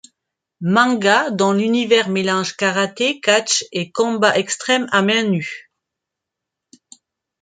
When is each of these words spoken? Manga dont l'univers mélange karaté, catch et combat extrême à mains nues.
Manga 0.61 1.29
dont 1.29 1.53
l'univers 1.53 2.09
mélange 2.09 2.55
karaté, 2.57 3.19
catch 3.21 3.63
et 3.71 3.91
combat 3.91 4.35
extrême 4.35 4.87
à 4.91 5.03
mains 5.03 5.21
nues. 5.29 5.69